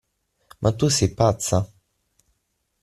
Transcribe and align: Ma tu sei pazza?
Ma 0.61 0.71
tu 0.77 0.87
sei 0.95 1.09
pazza? 1.19 1.57